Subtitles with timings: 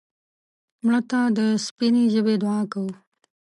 [0.85, 2.91] مړه ته د سپینې ژبې دعا کوو